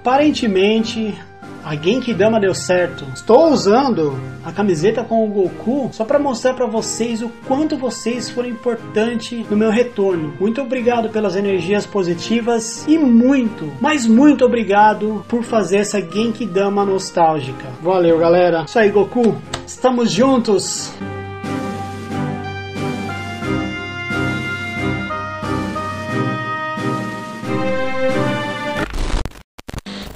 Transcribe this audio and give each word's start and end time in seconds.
Aparentemente, 0.00 1.14
a 1.62 1.76
Genkidama 1.76 2.40
deu 2.40 2.54
certo. 2.54 3.04
Estou 3.14 3.50
usando 3.50 4.18
a 4.42 4.50
camiseta 4.50 5.04
com 5.04 5.24
o 5.24 5.28
Goku 5.28 5.90
só 5.92 6.06
para 6.06 6.18
mostrar 6.18 6.54
para 6.54 6.66
vocês 6.66 7.20
o 7.20 7.28
quanto 7.46 7.76
vocês 7.76 8.30
foram 8.30 8.48
importantes 8.48 9.46
no 9.50 9.56
meu 9.58 9.70
retorno. 9.70 10.32
Muito 10.40 10.62
obrigado 10.62 11.10
pelas 11.10 11.36
energias 11.36 11.84
positivas 11.84 12.86
e 12.88 12.96
muito, 12.96 13.70
mas 13.78 14.06
muito 14.06 14.42
obrigado 14.44 15.22
por 15.28 15.42
fazer 15.42 15.78
essa 15.78 16.00
Genkidama 16.00 16.84
nostálgica. 16.84 17.66
Valeu, 17.82 18.18
galera. 18.18 18.64
Isso 18.64 18.78
aí, 18.78 18.88
Goku. 18.88 19.36
Estamos 19.66 20.10
juntos. 20.10 20.90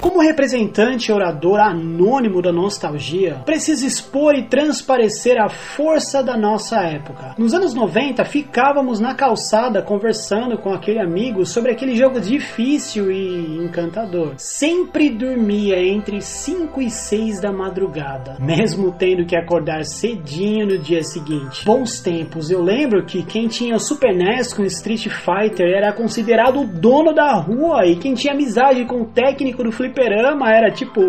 Como 0.05 0.21
representante 0.21 1.09
e 1.09 1.11
orador 1.11 1.59
anônimo 1.59 2.39
da 2.39 2.51
nostalgia, 2.51 3.41
preciso 3.43 3.87
expor 3.87 4.35
e 4.35 4.43
transparecer 4.43 5.35
a 5.35 5.49
força 5.49 6.21
da 6.21 6.37
nossa 6.37 6.79
época. 6.83 7.33
Nos 7.39 7.55
anos 7.55 7.73
90, 7.73 8.23
ficávamos 8.23 8.99
na 8.99 9.15
calçada 9.15 9.81
conversando 9.81 10.59
com 10.59 10.71
aquele 10.71 10.99
amigo 10.99 11.43
sobre 11.43 11.71
aquele 11.71 11.95
jogo 11.95 12.21
difícil 12.21 13.11
e 13.11 13.57
encantador. 13.57 14.33
Sempre 14.37 15.09
dormia 15.09 15.83
entre 15.83 16.21
5 16.21 16.83
e 16.83 16.91
6 16.91 17.41
da 17.41 17.51
madrugada, 17.51 18.37
mesmo 18.39 18.91
tendo 18.91 19.25
que 19.25 19.35
acordar 19.35 19.85
cedinho 19.85 20.67
no 20.67 20.77
dia 20.77 21.01
seguinte. 21.01 21.65
Bons 21.65 21.99
tempos, 21.99 22.51
eu 22.51 22.61
lembro 22.61 23.03
que 23.07 23.23
quem 23.23 23.47
tinha 23.47 23.79
Super 23.79 24.15
NES 24.15 24.53
com 24.53 24.63
Street 24.65 25.07
Fighter 25.07 25.65
era 25.65 25.91
considerado 25.91 26.61
o 26.61 26.67
dono 26.67 27.11
da 27.11 27.33
rua 27.33 27.87
e 27.87 27.95
quem 27.95 28.13
tinha 28.13 28.35
amizade 28.35 28.85
com 28.85 29.01
o 29.01 29.05
técnico 29.05 29.63
do 29.63 29.71
Flip 29.71 29.94
fliperama 29.95 30.51
era 30.51 30.69
tipo 30.69 31.01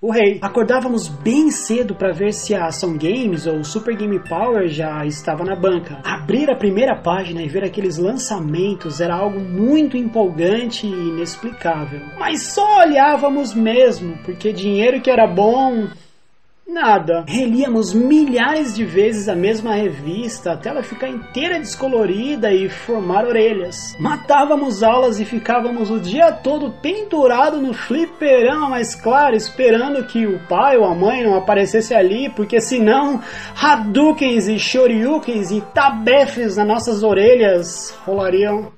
o 0.00 0.10
rei. 0.12 0.38
Acordávamos 0.42 1.08
bem 1.08 1.50
cedo 1.50 1.94
para 1.94 2.12
ver 2.12 2.34
se 2.34 2.54
a 2.54 2.66
Ação 2.66 2.98
Games 2.98 3.46
ou 3.46 3.64
Super 3.64 3.96
Game 3.96 4.20
Power 4.28 4.68
já 4.68 5.06
estava 5.06 5.42
na 5.42 5.56
banca. 5.56 5.98
Abrir 6.04 6.50
a 6.50 6.56
primeira 6.56 6.94
página 6.94 7.42
e 7.42 7.48
ver 7.48 7.64
aqueles 7.64 7.96
lançamentos 7.96 9.00
era 9.00 9.16
algo 9.16 9.40
muito 9.40 9.96
empolgante 9.96 10.86
e 10.86 10.90
inexplicável. 10.90 12.00
Mas 12.18 12.42
só 12.42 12.80
olhávamos 12.80 13.54
mesmo, 13.54 14.18
porque 14.22 14.52
dinheiro 14.52 15.00
que 15.00 15.10
era 15.10 15.26
bom 15.26 15.88
Nada. 16.66 17.24
Relíamos 17.28 17.92
milhares 17.92 18.74
de 18.74 18.86
vezes 18.86 19.28
a 19.28 19.34
mesma 19.34 19.74
revista 19.74 20.52
até 20.52 20.70
ela 20.70 20.82
ficar 20.82 21.08
inteira 21.08 21.58
descolorida 21.58 22.52
e 22.52 22.70
formar 22.70 23.26
orelhas. 23.26 23.94
Matávamos 24.00 24.82
aulas 24.82 25.20
e 25.20 25.26
ficávamos 25.26 25.90
o 25.90 26.00
dia 26.00 26.32
todo 26.32 26.72
pendurado 26.80 27.60
no 27.60 27.74
fliperama, 27.74 28.70
mas 28.70 28.94
claro, 28.94 29.36
esperando 29.36 30.06
que 30.06 30.26
o 30.26 30.40
pai 30.48 30.78
ou 30.78 30.86
a 30.86 30.94
mãe 30.94 31.22
não 31.22 31.36
aparecesse 31.36 31.94
ali, 31.94 32.30
porque 32.30 32.58
senão 32.60 33.20
Hadoukens 33.54 34.48
e 34.48 34.58
Shoryukens 34.58 35.50
e 35.50 35.60
Tabefes 35.60 36.56
nas 36.56 36.66
nossas 36.66 37.02
orelhas 37.02 37.94
rolariam 38.06 38.72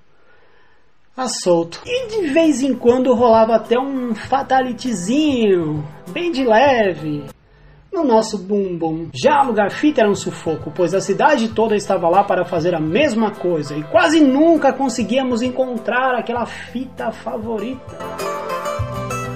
a 1.17 1.29
solto. 1.29 1.81
E 1.87 2.09
de 2.09 2.29
vez 2.33 2.63
em 2.63 2.75
quando 2.75 3.15
rolava 3.15 3.55
até 3.55 3.79
um 3.79 4.13
fatalityzinho, 4.13 5.87
bem 6.13 6.33
de 6.33 6.45
leve 6.45 7.36
no 7.97 8.05
nosso 8.05 8.37
bumbum. 8.37 9.09
Já 9.13 9.37
alugar 9.37 9.71
fita 9.71 10.03
era 10.03 10.11
um 10.11 10.15
sufoco, 10.15 10.71
pois 10.71 10.93
a 10.93 11.01
cidade 11.01 11.49
toda 11.49 11.75
estava 11.75 12.09
lá 12.11 12.23
para 12.23 12.45
fazer 12.45 12.75
a 12.75 12.81
mesma 12.81 13.31
coisa 13.31 13.75
e 13.75 13.83
quase 13.85 14.21
nunca 14.21 14.71
conseguíamos 14.71 15.41
encontrar 15.41 16.15
aquela 16.15 16.45
fita 16.45 17.11
favorita. 17.11 17.97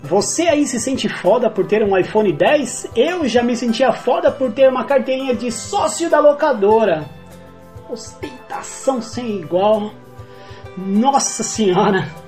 Você 0.04 0.43
aí 0.43 0.66
se 0.66 0.78
sente 0.78 1.09
foda 1.09 1.49
por 1.49 1.66
ter 1.66 1.82
um 1.82 1.97
iPhone 1.97 2.32
10? 2.32 2.91
Eu 2.94 3.26
já 3.26 3.43
me 3.43 3.56
sentia 3.56 3.93
foda 3.93 4.31
por 4.31 4.53
ter 4.53 4.69
uma 4.69 4.84
carteirinha 4.84 5.34
de 5.34 5.50
sócio 5.50 6.10
da 6.10 6.20
locadora. 6.20 7.09
Ostentação 7.88 9.00
sem 9.00 9.38
igual. 9.38 9.91
Nossa 10.76 11.43
senhora! 11.43 12.19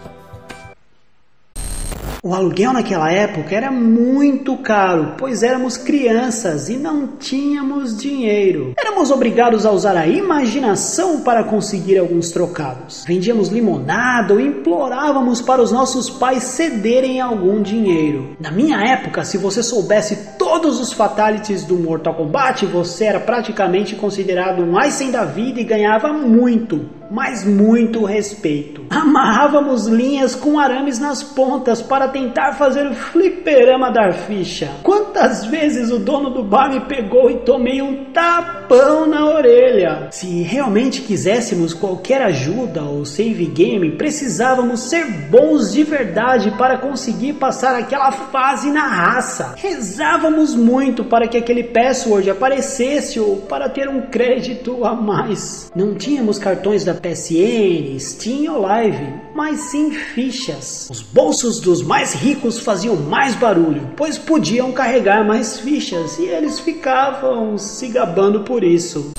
O 2.25 2.33
aluguel 2.37 2.72
naquela 2.72 3.10
época 3.10 3.53
era 3.53 3.69
muito 3.69 4.56
caro, 4.59 5.16
pois 5.19 5.43
éramos 5.43 5.77
crianças 5.77 6.69
e 6.69 6.77
não 6.77 7.16
tínhamos 7.16 7.97
dinheiro. 7.97 8.75
Éramos 8.78 9.10
obrigados 9.10 9.66
a 9.66 9.72
usar 9.72 9.97
a 9.97 10.06
imaginação 10.06 11.22
para 11.22 11.43
conseguir 11.43 11.99
alguns 11.99 12.31
trocados. 12.31 13.05
Vendíamos 13.05 13.49
limonada 13.49 14.34
ou 14.34 14.41
implorávamos 14.41 15.43
para 15.43 15.60
os 15.60 15.72
nossos 15.72 16.09
pais 16.09 16.44
cederem 16.44 17.21
algum 17.21 17.60
dinheiro. 17.60 18.37
Na 18.39 18.53
minha 18.53 18.81
época, 18.81 19.25
se 19.25 19.37
você 19.37 19.60
soubesse 19.60 20.31
todos 20.52 20.78
os 20.78 20.92
fatalities 20.92 21.64
do 21.64 21.78
Mortal 21.78 22.12
Kombat, 22.12 22.66
você 22.66 23.06
era 23.06 23.18
praticamente 23.18 23.96
considerado 23.96 24.62
um 24.62 24.78
Aizen 24.78 25.10
da 25.10 25.24
vida 25.24 25.58
e 25.58 25.64
ganhava 25.64 26.12
muito 26.12 26.90
mas 27.12 27.44
muito 27.44 28.04
respeito. 28.04 28.86
Amarrávamos 28.91 29.86
linhas 29.86 30.34
com 30.34 30.58
arames 30.58 30.98
nas 30.98 31.22
pontas 31.22 31.82
para 31.82 32.08
tentar 32.08 32.54
fazer 32.54 32.86
o 32.86 32.94
fliperama 32.94 33.91
dar 33.91 34.14
ficha. 34.14 34.70
Quantas 34.82 35.44
vezes 35.44 35.91
o 35.91 35.98
dono 35.98 36.30
do 36.30 36.42
bar 36.42 36.70
me 36.70 36.80
pegou 36.80 37.30
e 37.30 37.38
tomei 37.41 37.82
um 37.82 38.06
tapão 38.06 39.06
na 39.06 39.26
orelha? 39.26 40.08
Se 40.10 40.42
realmente 40.42 41.02
quiséssemos 41.02 41.74
qualquer 41.74 42.22
ajuda 42.22 42.82
ou 42.82 43.04
save 43.04 43.44
game, 43.46 43.92
precisávamos 43.92 44.88
ser 44.88 45.04
bons 45.28 45.72
de 45.72 45.84
verdade 45.84 46.50
para 46.52 46.78
conseguir 46.78 47.34
passar 47.34 47.74
aquela 47.74 48.10
fase 48.10 48.70
na 48.70 48.86
raça. 48.86 49.54
Rezávamos 49.58 50.41
muito 50.50 51.04
para 51.04 51.28
que 51.28 51.36
aquele 51.36 51.62
password 51.62 52.28
aparecesse 52.28 53.20
ou 53.20 53.36
para 53.36 53.69
ter 53.69 53.88
um 53.88 54.03
crédito 54.03 54.84
a 54.84 54.94
mais. 54.94 55.70
Não 55.75 55.94
tínhamos 55.94 56.38
cartões 56.38 56.84
da 56.84 56.92
PSN, 56.92 57.97
Steam 57.98 58.53
ou 58.53 58.60
Live, 58.60 59.14
mas 59.34 59.60
sim 59.70 59.92
fichas. 59.92 60.88
Os 60.91 61.00
bolsos 61.00 61.60
dos 61.60 61.82
mais 61.82 62.12
ricos 62.12 62.58
faziam 62.58 62.97
mais 62.97 63.36
barulho, 63.36 63.91
pois 63.97 64.19
podiam 64.19 64.72
carregar 64.72 65.25
mais 65.25 65.60
fichas 65.60 66.19
e 66.19 66.25
eles 66.25 66.59
ficavam 66.59 67.56
se 67.56 67.86
gabando 67.86 68.41
por 68.41 68.64
isso. 68.64 69.12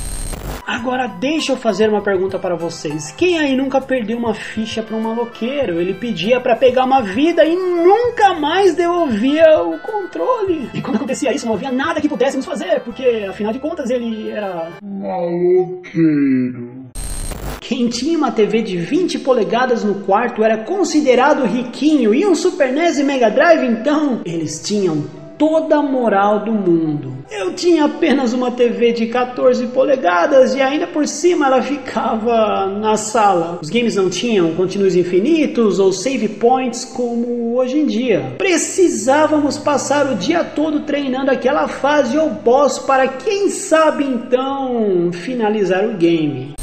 Agora 0.65 1.07
deixa 1.07 1.51
eu 1.51 1.57
fazer 1.57 1.89
uma 1.89 2.01
pergunta 2.01 2.39
para 2.39 2.55
vocês. 2.55 3.11
Quem 3.11 3.37
aí 3.37 3.55
nunca 3.55 3.81
perdeu 3.81 4.17
uma 4.17 4.33
ficha 4.33 4.81
para 4.81 4.95
um 4.95 5.01
maloqueiro? 5.01 5.79
Ele 5.79 5.93
pedia 5.93 6.39
para 6.39 6.55
pegar 6.55 6.85
uma 6.85 7.01
vida 7.01 7.43
e 7.43 7.55
nunca 7.55 8.33
mais 8.33 8.73
devolvia 8.73 9.61
o 9.61 9.77
controle. 9.79 10.69
E 10.73 10.81
quando 10.81 10.95
acontecia 10.95 11.33
isso, 11.33 11.45
não 11.45 11.53
havia 11.53 11.71
nada 11.71 11.99
que 11.99 12.07
pudéssemos 12.07 12.45
fazer, 12.45 12.79
porque 12.81 13.25
afinal 13.29 13.51
de 13.51 13.59
contas 13.59 13.89
ele 13.89 14.29
era 14.29 14.71
maloqueiro. 14.81 16.83
Quem 17.59 17.87
tinha 17.87 18.17
uma 18.17 18.31
TV 18.31 18.61
de 18.61 18.77
20 18.77 19.19
polegadas 19.19 19.83
no 19.83 19.95
quarto 20.01 20.43
era 20.43 20.59
considerado 20.59 21.45
riquinho 21.45 22.13
e 22.13 22.25
um 22.25 22.35
Super 22.35 22.71
NES 22.71 22.99
e 22.99 23.03
Mega 23.03 23.29
Drive 23.29 23.65
então 23.65 24.21
eles 24.25 24.61
tinham 24.61 25.05
toda 25.43 25.75
a 25.75 25.81
moral 25.81 26.39
do 26.39 26.53
mundo. 26.53 27.17
Eu 27.29 27.53
tinha 27.53 27.83
apenas 27.83 28.31
uma 28.31 28.49
TV 28.49 28.93
de 28.93 29.07
14 29.07 29.67
polegadas 29.67 30.55
e 30.55 30.61
ainda 30.61 30.87
por 30.87 31.05
cima 31.05 31.47
ela 31.47 31.61
ficava 31.61 32.67
na 32.67 32.95
sala. 32.95 33.59
Os 33.61 33.69
games 33.69 33.97
não 33.97 34.09
tinham 34.09 34.53
continuos 34.55 34.95
infinitos 34.95 35.79
ou 35.79 35.91
save 35.91 36.29
points 36.29 36.85
como 36.85 37.57
hoje 37.57 37.77
em 37.77 37.85
dia. 37.85 38.35
Precisávamos 38.37 39.57
passar 39.57 40.09
o 40.09 40.15
dia 40.15 40.45
todo 40.45 40.81
treinando 40.81 41.29
aquela 41.29 41.67
fase 41.67 42.17
ou 42.17 42.29
boss 42.29 42.79
para 42.79 43.09
quem 43.09 43.49
sabe 43.49 44.05
então 44.05 45.11
finalizar 45.11 45.83
o 45.85 45.97
game. 45.97 46.53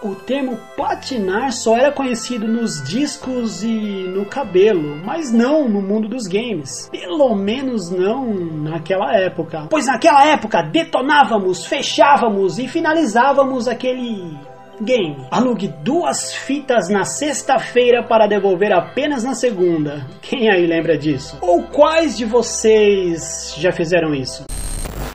O 0.00 0.14
termo 0.14 0.56
platinar 0.76 1.52
só 1.52 1.76
era 1.76 1.90
conhecido 1.90 2.46
nos 2.46 2.82
discos 2.84 3.64
e 3.64 3.68
no 3.68 4.24
cabelo, 4.24 4.96
mas 5.04 5.32
não 5.32 5.68
no 5.68 5.82
mundo 5.82 6.08
dos 6.08 6.28
games. 6.28 6.88
Pelo 6.90 7.34
menos 7.34 7.90
não 7.90 8.32
naquela 8.32 9.16
época. 9.16 9.66
Pois 9.68 9.86
naquela 9.86 10.24
época 10.24 10.62
detonávamos, 10.62 11.66
fechávamos 11.66 12.60
e 12.60 12.68
finalizávamos 12.68 13.66
aquele 13.66 14.38
game. 14.80 15.16
Alugue 15.32 15.68
duas 15.82 16.32
fitas 16.32 16.88
na 16.88 17.04
sexta-feira 17.04 18.02
para 18.02 18.28
devolver 18.28 18.72
apenas 18.72 19.24
na 19.24 19.34
segunda. 19.34 20.06
Quem 20.22 20.48
aí 20.48 20.64
lembra 20.64 20.96
disso? 20.96 21.38
Ou 21.40 21.64
quais 21.64 22.16
de 22.16 22.24
vocês 22.24 23.54
já 23.58 23.72
fizeram 23.72 24.14
isso? 24.14 24.44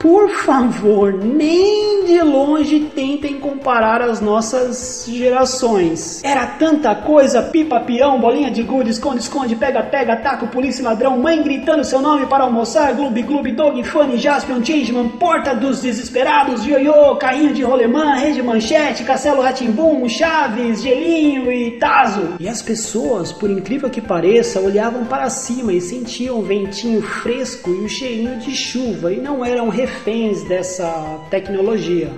Por 0.04 0.30
favor, 0.32 1.14
nem 1.14 2.04
de 2.04 2.22
longe 2.22 2.92
tentem 2.94 3.40
comparar 3.40 4.02
as 4.02 4.20
nossas 4.20 5.06
gerações. 5.08 6.22
Era 6.26 6.46
tanta 6.46 6.94
coisa, 6.94 7.42
pipa, 7.42 7.80
peão, 7.80 8.20
bolinha 8.20 8.52
de 8.52 8.62
gude, 8.64 8.90
esconde, 8.90 9.22
esconde, 9.22 9.56
pega, 9.56 9.82
pega, 9.82 10.18
taco, 10.18 10.48
polícia, 10.48 10.84
ladrão, 10.84 11.18
mãe 11.18 11.42
gritando 11.42 11.86
seu 11.86 12.02
nome 12.02 12.26
para 12.26 12.44
almoçar, 12.44 12.94
gloob, 12.94 13.24
gloob, 13.24 13.50
dog, 13.54 13.82
funny, 13.86 14.18
jaspion, 14.18 14.62
changeman, 14.62 15.08
porta 15.08 15.56
dos 15.56 15.82
desesperados, 15.82 16.66
ioiô, 16.66 17.16
carrinho 17.16 17.54
de 17.54 17.64
rolemã, 17.64 18.16
rede 18.16 18.44
manchete, 18.44 19.06
castelo 19.06 19.42
ratimbum, 19.42 20.10
chaves, 20.10 20.82
gelinho 20.82 21.50
e 21.50 21.80
taso. 21.80 22.34
E 22.42 22.50
as 22.50 22.62
pessoas, 22.62 23.32
por 23.32 23.50
incrível 23.50 23.90
que 23.90 24.02
pareça, 24.02 24.60
olhavam 24.60 25.06
para 25.06 25.30
cima 25.30 25.72
e 25.72 25.80
sentiam 25.80 26.40
o 26.40 26.44
ventinho 26.44 27.02
fresco 27.02 27.70
e 27.70 27.86
o 27.86 27.88
cheirinho 27.88 28.38
de 28.38 28.54
chuva 28.54 29.14
e 29.14 29.22
não 29.22 29.46
eram 29.46 29.70
reféns 29.70 29.93
reféns 29.94 30.44
dessa 30.44 31.20
tecnologia. 31.30 32.14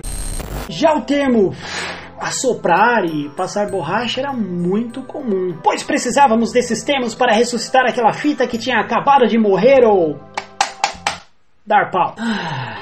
Já 0.68 0.94
o 0.94 1.02
termo 1.02 1.54
assoprar 2.18 3.04
e 3.04 3.28
passar 3.30 3.70
borracha 3.70 4.20
era 4.20 4.32
muito 4.32 5.02
comum, 5.02 5.58
pois 5.62 5.82
precisávamos 5.82 6.50
desses 6.50 6.82
termos 6.82 7.14
para 7.14 7.34
ressuscitar 7.34 7.86
aquela 7.86 8.12
fita 8.12 8.46
que 8.46 8.56
tinha 8.56 8.80
acabado 8.80 9.26
de 9.26 9.38
morrer 9.38 9.84
ou 9.84 10.18
dar 11.64 11.90
pau. 11.90 12.14
Ah, 12.18 12.76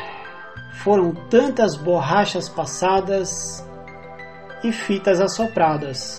foram 0.84 1.12
tantas 1.28 1.76
borrachas 1.76 2.48
passadas 2.48 3.66
e 4.62 4.70
fitas 4.70 5.20
assopradas. 5.20 6.16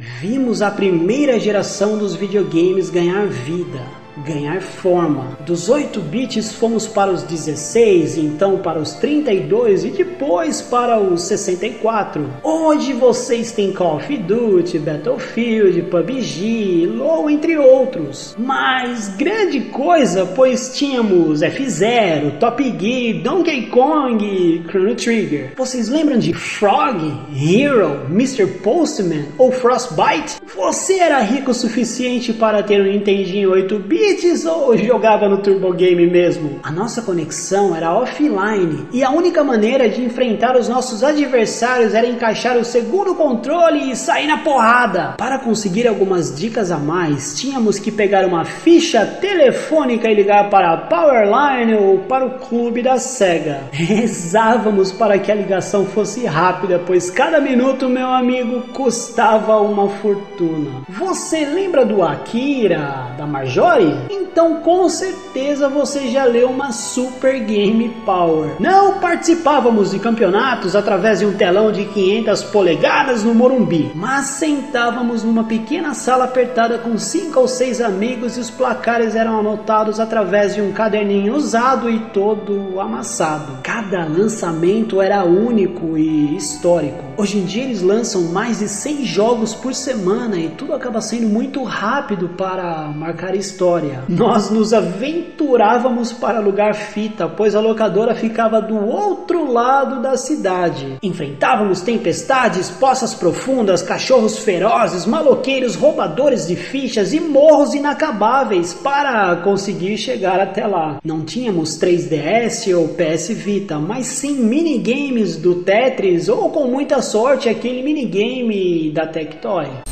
Vimos 0.00 0.62
a 0.62 0.70
primeira 0.70 1.38
geração 1.38 1.98
dos 1.98 2.14
videogames 2.14 2.90
ganhar 2.90 3.26
vida 3.26 4.07
ganhar 4.24 4.60
forma. 4.60 5.36
Dos 5.44 5.68
8 5.68 6.00
bits 6.00 6.52
fomos 6.52 6.86
para 6.86 7.10
os 7.10 7.22
16, 7.22 8.18
então 8.18 8.58
para 8.58 8.78
os 8.78 8.94
32 8.94 9.84
e 9.84 9.90
depois 9.90 10.60
para 10.62 10.98
os 10.98 11.22
64. 11.22 12.28
Hoje 12.42 12.92
vocês 12.92 13.52
têm 13.52 13.72
Call 13.72 13.96
of 13.96 14.16
Duty, 14.16 14.78
Battlefield, 14.78 15.82
PUBG, 15.82 16.86
LoL 16.86 17.30
entre 17.30 17.56
outros. 17.56 18.34
Mas 18.38 19.08
grande 19.16 19.60
coisa, 19.60 20.26
pois 20.26 20.76
tínhamos 20.76 21.40
F0, 21.40 22.38
Top 22.38 22.62
Gear, 22.62 23.22
Donkey 23.22 23.66
Kong, 23.66 24.64
Chrono 24.68 24.94
Trigger. 24.94 25.52
Vocês 25.56 25.88
lembram 25.88 26.18
de 26.18 26.32
Frog, 26.32 26.98
Hero, 27.34 28.06
Mr. 28.10 28.46
Postman 28.62 29.26
ou 29.36 29.52
Frostbite? 29.52 30.40
Você 30.54 30.98
era 30.98 31.20
rico 31.20 31.50
o 31.50 31.54
suficiente 31.54 32.32
para 32.32 32.62
ter 32.62 32.80
um 32.80 32.84
Nintendinho 32.84 33.50
8 33.50 33.78
bits 33.78 34.07
bits 34.08 34.46
ou 34.46 34.76
jogava 34.76 35.28
no 35.28 35.38
Turbo 35.38 35.72
Game 35.72 36.06
mesmo? 36.06 36.60
A 36.62 36.70
nossa 36.70 37.02
conexão 37.02 37.76
era 37.76 37.92
offline 37.92 38.86
e 38.92 39.04
a 39.04 39.10
única 39.10 39.44
maneira 39.44 39.88
de 39.88 40.02
enfrentar 40.02 40.56
os 40.56 40.68
nossos 40.68 41.04
adversários 41.04 41.94
era 41.94 42.06
encaixar 42.06 42.56
o 42.56 42.64
segundo 42.64 43.14
controle 43.14 43.90
e 43.90 43.96
sair 43.96 44.26
na 44.26 44.38
porrada. 44.38 45.14
Para 45.18 45.38
conseguir 45.38 45.86
algumas 45.86 46.34
dicas 46.34 46.70
a 46.70 46.78
mais, 46.78 47.38
tínhamos 47.38 47.78
que 47.78 47.90
pegar 47.90 48.24
uma 48.24 48.44
ficha 48.44 49.04
telefônica 49.04 50.08
e 50.10 50.14
ligar 50.14 50.48
para 50.48 50.72
a 50.72 50.76
Powerline 50.76 51.74
ou 51.74 51.98
para 51.98 52.24
o 52.24 52.38
clube 52.38 52.82
da 52.82 52.98
Sega. 52.98 53.64
Rezávamos 53.72 54.90
para 54.90 55.18
que 55.18 55.30
a 55.30 55.34
ligação 55.34 55.84
fosse 55.84 56.24
rápida, 56.24 56.80
pois 56.86 57.10
cada 57.10 57.40
minuto, 57.40 57.88
meu 57.88 58.08
amigo, 58.08 58.62
custava 58.72 59.60
uma 59.60 59.88
fortuna. 59.88 60.82
Você 60.88 61.44
lembra 61.44 61.84
do 61.84 62.02
Akira, 62.02 63.14
da 63.18 63.26
Marjorie? 63.26 63.97
Então 64.10 64.56
com 64.56 64.88
certeza 64.88 65.68
você 65.68 66.08
já 66.08 66.24
leu 66.24 66.48
uma 66.48 66.72
Super 66.72 67.40
Game 67.40 67.88
Power. 68.04 68.56
Não 68.60 68.98
participávamos 69.00 69.90
de 69.90 69.98
campeonatos 69.98 70.76
através 70.76 71.20
de 71.20 71.26
um 71.26 71.34
telão 71.34 71.72
de 71.72 71.84
500 71.84 72.44
polegadas 72.44 73.24
no 73.24 73.34
Morumbi, 73.34 73.90
mas 73.94 74.26
sentávamos 74.26 75.24
numa 75.24 75.44
pequena 75.44 75.94
sala 75.94 76.24
apertada 76.24 76.78
com 76.78 76.98
cinco 76.98 77.40
ou 77.40 77.48
seis 77.48 77.80
amigos 77.80 78.36
e 78.36 78.40
os 78.40 78.50
placares 78.50 79.14
eram 79.14 79.40
anotados 79.40 79.98
através 79.98 80.54
de 80.54 80.60
um 80.62 80.72
caderninho 80.72 81.34
usado 81.34 81.88
e 81.88 81.98
todo 81.98 82.80
amassado. 82.80 83.58
Cada 83.62 84.04
lançamento 84.04 85.00
era 85.00 85.24
único 85.24 85.96
e 85.96 86.36
histórico. 86.36 87.04
Hoje 87.16 87.38
em 87.38 87.44
dia 87.44 87.64
eles 87.64 87.82
lançam 87.82 88.22
mais 88.22 88.58
de 88.58 88.68
100 88.68 89.04
jogos 89.04 89.54
por 89.54 89.74
semana 89.74 90.38
e 90.38 90.48
tudo 90.50 90.74
acaba 90.74 91.00
sendo 91.00 91.28
muito 91.28 91.62
rápido 91.62 92.28
para 92.30 92.88
marcar 92.88 93.34
história 93.34 93.77
história. 93.78 94.04
Nós 94.08 94.50
nos 94.50 94.72
aventurávamos 94.72 96.12
para 96.12 96.38
alugar 96.38 96.74
fita, 96.74 97.28
pois 97.28 97.54
a 97.54 97.60
locadora 97.60 98.14
ficava 98.14 98.60
do 98.60 98.76
outro 98.76 99.50
lado 99.50 100.02
da 100.02 100.16
cidade. 100.16 100.98
Enfrentávamos 101.02 101.80
tempestades, 101.80 102.70
poças 102.70 103.14
profundas, 103.14 103.82
cachorros 103.82 104.38
ferozes, 104.38 105.06
maloqueiros, 105.06 105.74
roubadores 105.74 106.46
de 106.46 106.56
fichas 106.56 107.12
e 107.12 107.20
morros 107.20 107.74
inacabáveis 107.74 108.74
para 108.74 109.36
conseguir 109.36 109.96
chegar 109.96 110.40
até 110.40 110.66
lá. 110.66 110.98
Não 111.04 111.24
tínhamos 111.24 111.78
3DS 111.78 112.76
ou 112.76 112.88
PS 112.88 113.28
Vita, 113.28 113.78
mas 113.78 114.06
sim 114.06 114.34
minigames 114.34 115.36
do 115.36 115.56
Tetris 115.56 116.28
ou 116.28 116.50
com 116.50 116.66
muita 116.66 117.00
sorte 117.02 117.48
aquele 117.48 117.82
minigame 117.82 118.90
da 118.90 119.06
Tectoy. 119.06 119.87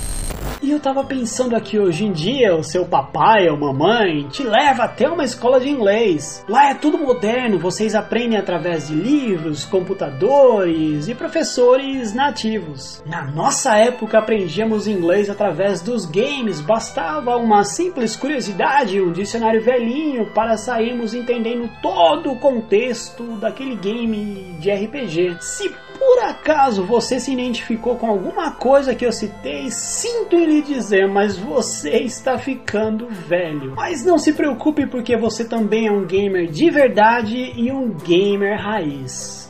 E 0.63 0.71
eu 0.71 0.81
tava 0.81 1.05
pensando 1.05 1.55
aqui 1.55 1.79
hoje 1.79 2.05
em 2.05 2.13
dia, 2.13 2.57
o 2.57 2.65
seu 2.65 2.87
papai 2.87 3.49
ou 3.49 3.57
mamãe 3.57 4.27
te 4.29 4.43
leva 4.43 4.85
até 4.85 5.09
uma 5.09 5.23
escola 5.23 5.61
de 5.61 5.69
inglês. 5.69 6.45
Lá 6.49 6.71
é 6.71 6.75
tudo 6.75 6.99
moderno, 6.99 7.59
vocês 7.59 7.95
aprendem 7.95 8.39
através 8.39 8.89
de 8.89 8.95
livros, 8.95 9.65
computadores 9.65 11.09
e 11.09 11.15
professores 11.15 12.15
nativos. 12.15 13.03
Na 13.05 13.25
nossa 13.25 13.77
época 13.77 14.19
aprendíamos 14.19 14.89
inglês 14.89 15.29
através 15.29 15.83
dos 15.83 16.07
games, 16.07 16.61
bastava 16.61 17.37
uma 17.37 17.63
simples 17.65 18.17
curiosidade, 18.17 19.01
um 19.01 19.13
dicionário 19.13 19.63
velhinho 19.63 20.27
para 20.33 20.57
sairmos 20.57 21.13
entendendo 21.13 21.71
todo 21.83 22.33
o 22.33 22.39
contexto 22.39 23.23
daquele 23.37 23.77
game 23.77 24.57
de 24.59 24.71
RPG. 24.71 25.37
Se 25.41 25.69
por 26.17 26.23
acaso 26.23 26.83
você 26.83 27.21
se 27.21 27.31
identificou 27.31 27.97
com 27.97 28.07
alguma 28.07 28.51
coisa 28.51 28.95
que 28.95 29.05
eu 29.05 29.13
citei, 29.13 29.71
sinto 29.71 30.35
lhe 30.35 30.63
dizer, 30.63 31.07
mas 31.07 31.37
você 31.37 31.91
está 31.99 32.39
ficando 32.39 33.07
velho. 33.07 33.75
Mas 33.77 34.03
não 34.03 34.17
se 34.17 34.33
preocupe 34.33 34.87
porque 34.87 35.15
você 35.15 35.45
também 35.45 35.89
é 35.89 35.93
um 35.93 36.07
gamer 36.07 36.47
de 36.47 36.71
verdade 36.71 37.53
e 37.55 37.71
um 37.71 37.91
gamer 37.91 38.59
raiz. 38.59 39.46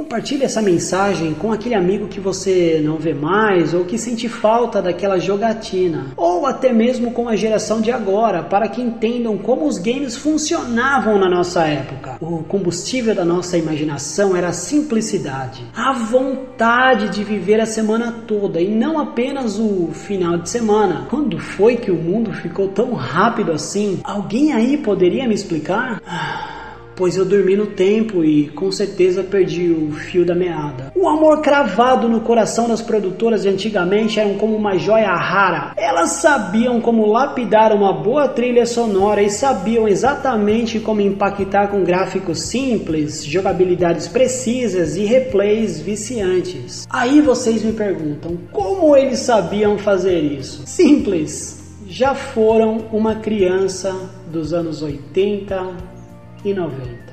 Compartilhe 0.00 0.44
essa 0.44 0.62
mensagem 0.62 1.34
com 1.34 1.52
aquele 1.52 1.74
amigo 1.74 2.08
que 2.08 2.18
você 2.18 2.80
não 2.82 2.96
vê 2.96 3.12
mais 3.12 3.74
ou 3.74 3.84
que 3.84 3.98
sente 3.98 4.30
falta 4.30 4.80
daquela 4.80 5.18
jogatina, 5.18 6.06
ou 6.16 6.46
até 6.46 6.72
mesmo 6.72 7.10
com 7.10 7.28
a 7.28 7.36
geração 7.36 7.82
de 7.82 7.92
agora, 7.92 8.42
para 8.42 8.66
que 8.66 8.80
entendam 8.80 9.36
como 9.36 9.66
os 9.66 9.76
games 9.76 10.16
funcionavam 10.16 11.18
na 11.18 11.28
nossa 11.28 11.66
época. 11.66 12.16
O 12.18 12.42
combustível 12.44 13.14
da 13.14 13.26
nossa 13.26 13.58
imaginação 13.58 14.34
era 14.34 14.48
a 14.48 14.54
simplicidade, 14.54 15.66
a 15.76 15.92
vontade 15.92 17.10
de 17.10 17.22
viver 17.22 17.60
a 17.60 17.66
semana 17.66 18.24
toda 18.26 18.58
e 18.58 18.70
não 18.70 18.98
apenas 18.98 19.58
o 19.58 19.90
final 19.92 20.38
de 20.38 20.48
semana. 20.48 21.08
Quando 21.10 21.38
foi 21.38 21.76
que 21.76 21.90
o 21.90 21.96
mundo 21.96 22.32
ficou 22.32 22.68
tão 22.68 22.94
rápido 22.94 23.52
assim? 23.52 24.00
Alguém 24.02 24.54
aí 24.54 24.78
poderia 24.78 25.28
me 25.28 25.34
explicar? 25.34 26.00
Ah 26.06 26.39
pois 27.00 27.16
eu 27.16 27.24
dormi 27.24 27.56
no 27.56 27.68
tempo 27.68 28.22
e 28.22 28.48
com 28.48 28.70
certeza 28.70 29.22
perdi 29.22 29.70
o 29.70 29.90
fio 29.90 30.22
da 30.22 30.34
meada. 30.34 30.92
O 30.94 31.08
amor 31.08 31.40
cravado 31.40 32.06
no 32.06 32.20
coração 32.20 32.68
das 32.68 32.82
produtoras 32.82 33.42
de 33.42 33.48
antigamente 33.48 34.20
eram 34.20 34.34
como 34.34 34.54
uma 34.54 34.76
joia 34.76 35.14
rara. 35.14 35.72
Elas 35.78 36.10
sabiam 36.10 36.78
como 36.78 37.06
lapidar 37.06 37.74
uma 37.74 37.90
boa 37.90 38.28
trilha 38.28 38.66
sonora 38.66 39.22
e 39.22 39.30
sabiam 39.30 39.88
exatamente 39.88 40.78
como 40.78 41.00
impactar 41.00 41.68
com 41.68 41.82
gráficos 41.82 42.42
simples, 42.42 43.24
jogabilidades 43.24 44.06
precisas 44.06 44.94
e 44.98 45.06
replays 45.06 45.80
viciantes. 45.80 46.86
Aí 46.90 47.22
vocês 47.22 47.62
me 47.62 47.72
perguntam, 47.72 48.36
como 48.52 48.94
eles 48.94 49.20
sabiam 49.20 49.78
fazer 49.78 50.20
isso? 50.20 50.66
Simples. 50.66 51.58
Já 51.88 52.14
foram 52.14 52.84
uma 52.92 53.14
criança 53.14 53.90
dos 54.30 54.52
anos 54.52 54.82
80, 54.82 55.99
e 56.44 56.54
90. 56.54 57.09